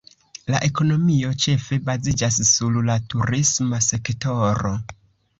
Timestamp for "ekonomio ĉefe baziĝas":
0.67-2.39